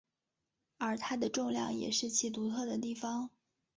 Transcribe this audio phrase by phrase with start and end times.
[0.79, 3.29] 而它的重量也是其独特的地方。